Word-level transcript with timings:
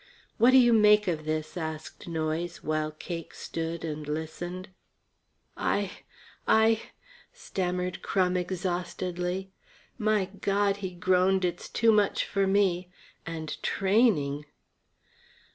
"What 0.39 0.49
do 0.49 0.57
you 0.57 0.73
make 0.73 1.07
of 1.07 1.25
this?" 1.25 1.55
asked 1.55 2.07
Noyes, 2.07 2.63
while 2.63 2.89
Cake 2.89 3.35
stood 3.35 3.85
and 3.85 4.07
listened. 4.07 4.69
"I 5.55 5.91
I" 6.47 6.89
stammered 7.33 8.01
Crum 8.01 8.35
exhaustedly. 8.35 9.51
"My 9.99 10.25
God," 10.25 10.77
he 10.77 10.89
groaned, 10.89 11.45
"it's 11.45 11.69
too 11.69 11.91
much 11.91 12.25
for 12.25 12.47
me. 12.47 12.89
And 13.27 13.61
training!" 13.61 14.47